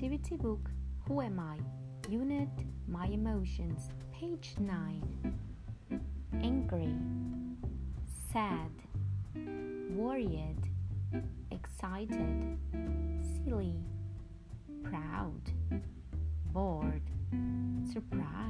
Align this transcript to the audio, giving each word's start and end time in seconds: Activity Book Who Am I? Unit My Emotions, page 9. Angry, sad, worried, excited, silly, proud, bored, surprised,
Activity 0.00 0.36
Book 0.38 0.70
Who 1.06 1.20
Am 1.20 1.38
I? 1.38 1.58
Unit 2.10 2.48
My 2.88 3.04
Emotions, 3.08 3.90
page 4.10 4.54
9. 4.58 5.36
Angry, 6.42 6.96
sad, 8.32 8.70
worried, 9.90 10.56
excited, 11.50 12.56
silly, 13.44 13.74
proud, 14.84 15.42
bored, 16.46 17.02
surprised, 17.92 18.49